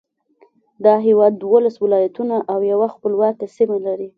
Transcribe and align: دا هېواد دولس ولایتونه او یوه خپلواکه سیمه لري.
دا 0.85 0.95
هېواد 1.07 1.33
دولس 1.43 1.75
ولایتونه 1.79 2.35
او 2.51 2.59
یوه 2.71 2.87
خپلواکه 2.95 3.45
سیمه 3.57 3.77
لري. 3.85 4.09